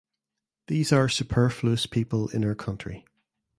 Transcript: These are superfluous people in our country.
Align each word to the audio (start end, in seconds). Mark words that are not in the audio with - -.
These 0.65 0.91
are 0.91 1.07
superfluous 1.07 1.85
people 1.85 2.27
in 2.29 2.43
our 2.43 2.55
country. 2.55 3.05